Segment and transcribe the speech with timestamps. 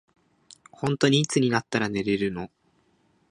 [0.71, 2.49] ほんとにいつになったら寝れるの。